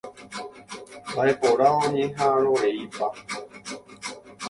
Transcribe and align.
Mbaʼeporã 1.09 1.67
oñehaʼãrõreipa. 1.83 3.05